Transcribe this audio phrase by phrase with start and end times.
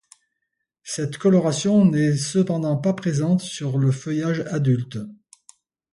[0.81, 4.97] Cette coloration n'est cependant pas présente sur le feuillage adulte.